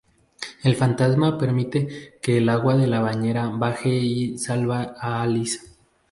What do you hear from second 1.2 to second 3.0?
permite que el agua de